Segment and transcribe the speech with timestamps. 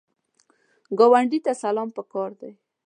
[0.97, 2.51] ګاونډي ته سلام پکار دی